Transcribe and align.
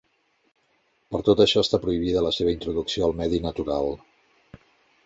Per 1.15 1.21
tot 1.27 1.43
això 1.45 1.63
està 1.65 1.81
prohibida 1.83 2.25
la 2.29 2.33
seva 2.39 2.55
introducció 2.55 3.07
al 3.11 3.15
medi 3.21 3.45
natural. 3.49 3.97